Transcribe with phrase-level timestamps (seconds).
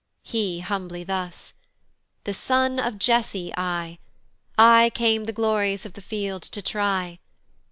[0.23, 1.53] He humbly thus;
[2.23, 3.99] "The son of Jesse I:
[4.57, 7.19] "I came the glories of the field to try.